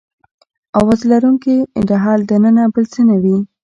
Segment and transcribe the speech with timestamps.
[0.71, 1.55] د اواز لرونکي
[1.89, 3.37] ډهل دننه بل څه نه وي.